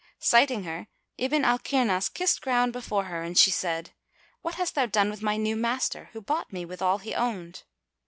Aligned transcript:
Sighting 0.17 0.63
her 0.63 0.87
Ibn 1.19 1.45
al 1.45 1.59
Kirnas 1.59 2.11
kissed 2.11 2.41
ground 2.41 2.73
before 2.73 3.03
her 3.03 3.21
and 3.21 3.37
she 3.37 3.51
said, 3.51 3.91
"What 4.41 4.55
hast 4.55 4.73
thou 4.73 4.87
done 4.87 5.11
with 5.11 5.21
my 5.21 5.37
new 5.37 5.55
master, 5.55 6.09
who 6.13 6.21
bought 6.21 6.51
me 6.51 6.65
with 6.65 6.81
all 6.81 6.97
he 6.97 7.13
owned?" 7.13 7.61